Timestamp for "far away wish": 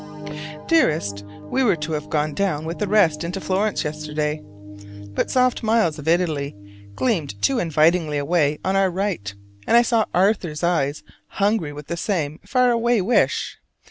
12.43-13.59